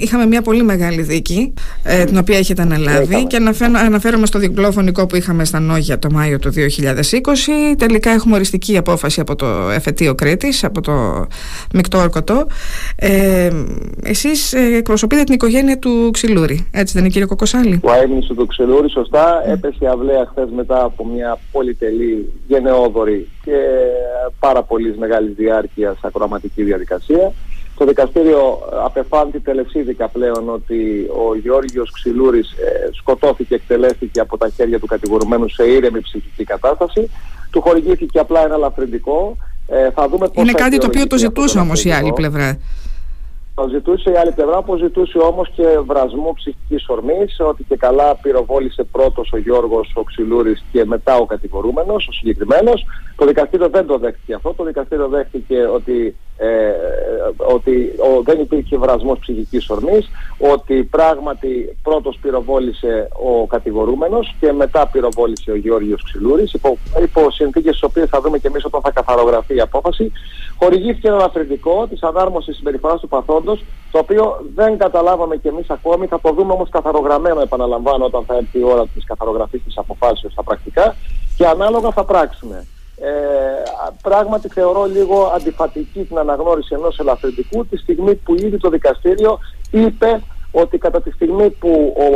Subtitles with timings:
[0.00, 4.72] Είχαμε μια πολύ μεγάλη δίκη, ε, την οποία έχετε αναλάβει και αναφέρω, αναφέρομαι στο διπλό
[4.72, 7.76] φωνικό που είχαμε στα Νόγια το Μάιο του 2020.
[7.78, 11.26] Τελικά έχουμε οριστική απόφαση από το εφετείο Κρήτης, από το
[11.74, 12.46] μεικτό ορκωτό.
[12.96, 13.50] Ε,
[14.02, 18.46] εσείς ε, εκπροσωπείτε την οικογένεια του Ξυλούρη, έτσι δεν είναι κύριε Κοκοσάλη; Ο έμεινε του
[18.46, 19.52] Ξυλούρη, σωστά, mm.
[19.52, 23.58] έπεσε αυλαία χθες μετά από μια πολυτελή, γενναιόδορη και
[24.38, 27.32] πάρα πολύ μεγάλη διάρκεια ακροαματική διαδικασία.
[27.80, 34.48] Το δικαστήριο απεφάνθη τελεσίδικα πλέον ότι ο Γιώργος Ξυλούρης ε, σκοτώθηκε και εκτελέστηκε από τα
[34.48, 37.10] χέρια του κατηγορουμένου σε ήρεμη ψυχική κατάσταση.
[37.50, 39.36] Του χορηγήθηκε απλά ένα λαφρυντικό.
[39.66, 42.58] Ε, θα δούμε Είναι κάτι το οποίο το ζητούσε όμως η άλλη πλευρά.
[43.60, 48.16] Το ζητούσε η άλλη πλευρά, όπως ζητούσε όμως και βρασμού ψυχικής ορμής, ότι και καλά
[48.16, 52.84] πυροβόλησε πρώτος ο Γιώργος ο Ξυλούρης και μετά ο κατηγορούμενος, ο συγκεκριμένος.
[53.16, 54.54] Το δικαστήριο δεν το δέχτηκε αυτό.
[54.54, 56.72] Το δικαστήριο δέχτηκε ότι, ε,
[57.54, 64.86] ότι ο, δεν υπήρχε βρασμός ψυχικής ορμής, ότι πράγματι πρώτος πυροβόλησε ο κατηγορούμενος και μετά
[64.86, 68.90] πυροβόλησε ο Γιώργο Ξυλούρης, υπό, υπό συνθήκες τις οποίες θα δούμε και εμείς όταν θα
[68.90, 70.12] καθαρογραφεί η απόφαση.
[70.58, 76.06] Χορηγήθηκε ένα αφρεντικό της ανάρμοσης συμπεριφοράς του παθόντος, το οποίο δεν καταλάβαμε κι εμείς ακόμη.
[76.06, 80.32] Θα το δούμε όμως καθαρογραμμένο, επαναλαμβάνω, όταν θα έρθει η ώρα της καθαρογραφής της αποφάσεως
[80.32, 80.96] στα πρακτικά
[81.36, 82.66] και ανάλογα θα πράξουμε.
[83.02, 83.10] Ε,
[84.02, 87.66] πράγματι θεωρώ λίγο αντιφατική την αναγνώριση ενός ελαφρυντικού.
[87.66, 89.38] Τη στιγμή που ήδη το δικαστήριο
[89.70, 92.08] είπε ότι κατά τη στιγμή που ο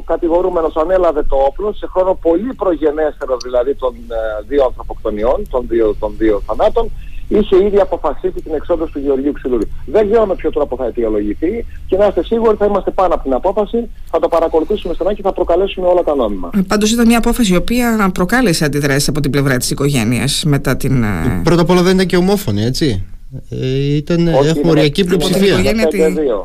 [0.00, 5.96] κατηγορούμενος ανέλαβε το όπλο σε χρόνο πολύ προγενέστερο δηλαδή των ε, δύο ανθρωποκτονιών, των δύο,
[6.00, 6.90] των δύο θανάτων
[7.28, 9.66] είχε ήδη αποφασίσει την εξόδωση του Γεωργίου Ξυλούρη.
[9.86, 13.22] Δεν ξέρω με ποιο τρόπο θα αιτιολογηθεί και να είστε σίγουροι θα είμαστε πάνω από
[13.22, 16.50] την απόφαση, θα το παρακολουθήσουμε στενά και θα προκαλέσουμε όλα τα νόμιμα.
[16.56, 20.76] Ε, Πάντως ήταν μια απόφαση η οποία προκάλεσε αντιδράσεις από την πλευρά της οικογένειας μετά
[20.76, 21.02] την.
[21.02, 23.04] Ε, Πρώτα απ' όλα δεν ήταν και ομόφωνη, έτσι.
[23.48, 25.56] Ε, ήταν, Όχι, έχουμε οριακή πλειοψηφία.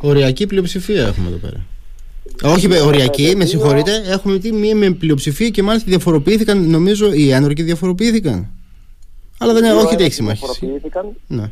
[0.00, 1.60] Οριακή πλειοψηφία έχουμε εδώ πέρα.
[2.54, 3.90] Όχι οριακή, με συγχωρείτε.
[4.10, 8.48] Έχουμε μία με πλειοψηφία και μάλιστα διαφοροποιήθηκαν, νομίζω οι άνορκοι διαφοροποιήθηκαν.
[9.42, 10.48] Αλλά δεν είναι, όχι ότι έχεις σημασία.
[11.26, 11.50] Ναι.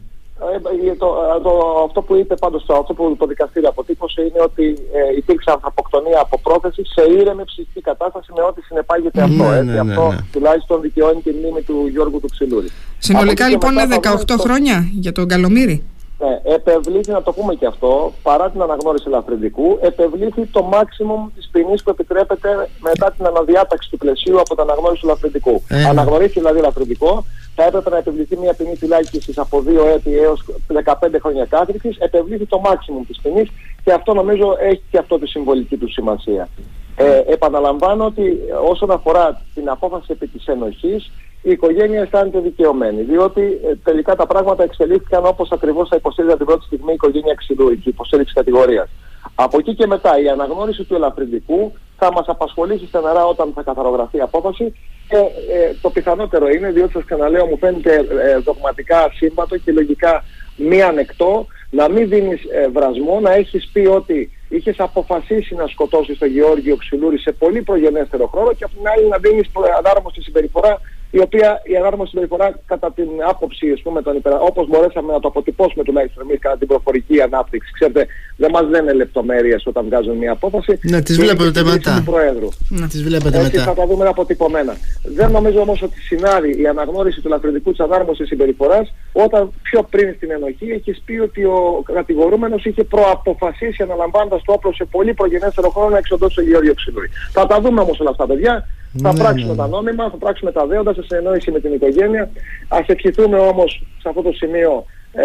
[0.48, 1.08] Ε, το,
[1.42, 1.50] το,
[1.86, 6.20] αυτό που είπε πάντως το, αυτό που το δικαστήριο αποτύπωσε είναι ότι ε, υπήρξε ανθρωποκτονία
[6.20, 9.44] από πρόθεση σε ήρεμη ψυχική κατάσταση με ό,τι συνεπάγεται αυτό.
[9.44, 10.16] Ναι, έτσι, ναι, ναι, αυτό ναι.
[10.32, 12.68] τουλάχιστον δικαιώνει τη μνήμη του Γιώργου του Ξυλούρη.
[12.98, 15.84] Συνολικά λοιπόν είναι 18 χρόνια για τον Καλομήρη.
[16.22, 21.48] Ναι, επευλήθη, να το πούμε και αυτό, παρά την αναγνώριση ελαφρυντικού, επευλήθη το maximum της
[21.52, 25.62] ποινής που επιτρέπεται μετά την αναδιάταξη του πλαισίου από την αναγνώριση του ελαφρυντικού.
[25.68, 27.24] Ε, Αναγνωρίστηκε δηλαδή ελαφρυντικό,
[27.60, 30.44] θα έπρεπε να επιβληθεί μια ποινή φυλάκιση από 2 έτη έως
[30.84, 31.96] 15 χρόνια κάθριξη.
[31.98, 33.48] Επευλήθη το maximum της ποινής
[33.84, 36.48] και αυτό νομίζω έχει και αυτό τη συμβολική του σημασία.
[36.96, 38.38] Ε, επαναλαμβάνω ότι
[38.70, 41.10] όσον αφορά την απόφαση επί της ενοχής,
[41.42, 43.02] η οικογένεια αισθάνεται δικαιωμένη.
[43.02, 47.34] Διότι ε, τελικά τα πράγματα εξελίχθηκαν όπως ακριβώς θα υποστήριζε την πρώτη στιγμή η οικογένεια
[47.34, 48.88] Ξυλούρη και η υποστήριξη κατηγορίας.
[49.34, 54.16] Από εκεί και μετά η αναγνώριση του ελαφρυντικού θα μας απασχολήσει στεναρά όταν θα καθαρογραφεί
[54.16, 54.74] η απόφαση
[55.10, 60.24] και ε, το πιθανότερο είναι, διότι σας ξαναλέω, μου φαίνεται ε, δογματικά ασύμβατο και λογικά
[60.56, 66.18] μη ανεκτό να μην δίνεις ε, βρασμό, να έχεις πει ότι είχες αποφασίσει να σκοτώσεις
[66.18, 70.80] τον Γεώργιο Ξυλούρη σε πολύ προγενέστερο χρόνο και από την άλλη να δίνεις ανάρμοστη συμπεριφορά
[71.10, 74.38] η οποία η ανάρμοστη συμπεριφορά κατά την άποψη, ας πούμε, υπερα...
[74.40, 77.72] όπως μπορέσαμε να το αποτυπώσουμε τουλάχιστον εμείς κατά την προφορική ανάπτυξη.
[77.72, 78.06] Ξέρετε,
[78.36, 80.78] δεν μας λένε λεπτομέρειες όταν βγάζουν μια απόφαση.
[80.82, 81.94] Να τις βλέπετε μετά.
[81.96, 82.48] Του Προέδρου.
[82.68, 83.64] Να τις βλέπετε Έτσι μετά.
[83.64, 84.76] θα τα δούμε αποτυπωμένα.
[85.02, 90.14] Δεν νομίζω όμως ότι συνάδει η αναγνώριση του λαφρυντικού της ανάρμοσης συμπεριφοράς όταν πιο πριν
[90.16, 95.70] στην ενοχή έχεις πει ότι ο κατηγορούμενος είχε προαποφασίσει αναλαμβάνοντας το όπλο σε πολύ προγενέστερο
[95.70, 97.08] χρόνο να εξοδώσει τον Γεώργιο Ξυλούρη.
[97.32, 98.66] Θα τα δούμε όμως όλα αυτά παιδιά.
[98.98, 99.56] Θα ναι, πράξουμε ναι.
[99.56, 102.30] τα νόμιμα, θα πράξουμε τα δέοντα σε συνεννόηση με την οικογένεια.
[102.68, 105.24] Α ευχηθούμε όμως σε αυτό το σημείο ε,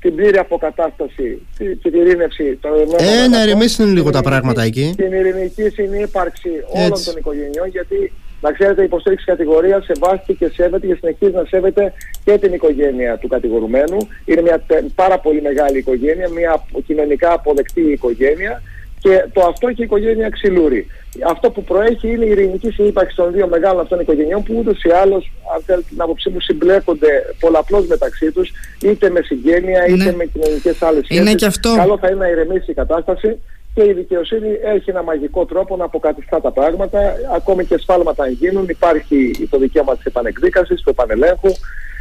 [0.00, 4.94] την πλήρη αποκατάσταση και την ειρήνευση των Ε, να ηρεμήσουν λίγο τα πράγματα εκεί.
[4.96, 10.86] Την ειρηνική συνύπαρξη όλων των οικογενειών, γιατί να ξέρετε, η υποστήριξη κατηγορία σεβάστηκε και σέβεται
[10.86, 11.92] και συνεχίζει να σέβεται
[12.24, 13.96] και την οικογένεια του κατηγορουμένου.
[14.24, 14.62] Είναι μια
[14.94, 18.62] πάρα πολύ μεγάλη οικογένεια, μια κοινωνικά αποδεκτή οικογένεια
[19.02, 20.86] και το αυτό και η οικογένεια Ξυλούρη.
[21.26, 24.90] Αυτό που προέχει είναι η ειρηνική συνύπαρξη των δύο μεγάλων αυτών οικογενειών που ούτως ή
[25.02, 27.10] άλλως, αν θέλετε την άποψή μου, συμπλέκονται
[27.40, 28.50] πολλαπλώς μεταξύ τους,
[28.82, 30.12] είτε με συγγένεια είτε ναι.
[30.12, 31.42] με κοινωνικές άλλες σχέσεις.
[31.42, 31.74] Αυτό...
[31.76, 33.38] Καλό θα είναι να ηρεμήσει η κατάσταση
[33.74, 37.14] και η δικαιοσύνη έχει ένα μαγικό τρόπο να αποκαθιστά τα πράγματα.
[37.34, 41.50] Ακόμη και σφάλματα γίνουν, υπάρχει το δικαίωμα της επανεκδίκασης, του επανελέγχου.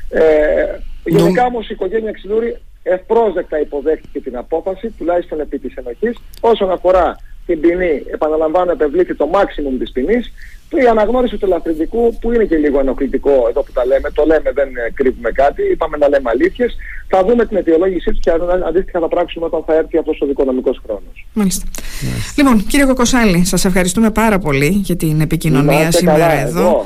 [0.10, 0.22] Ε,
[1.04, 6.18] γενικά όμως η οικογένεια Ξυλούρη ευπρόσδεκτα υποδέχτηκε την απόφαση, τουλάχιστον επί της ενοχής.
[6.40, 10.34] Όσον αφορά την ποινή, επαναλαμβάνω, επευλήθη το maximum της ποινής.
[10.70, 14.52] η αναγνώριση του ελαφρυντικού που είναι και λίγο ενοχλητικό εδώ που τα λέμε, το λέμε
[14.52, 16.76] δεν κρύβουμε κάτι, είπαμε να λέμε αλήθειες,
[17.08, 18.32] θα δούμε την αιτιολόγησή τους και
[18.68, 21.26] αντίστοιχα θα πράξουμε όταν θα έρθει αυτός ο δικονομικός χρόνος.
[21.34, 21.66] Μάλιστα.
[22.02, 22.34] Μάλιστα.
[22.42, 26.86] Λοιπόν, κύριε Κοκοσάλη, σας ευχαριστούμε πάρα πολύ για την επικοινωνία σήμερα εδώ.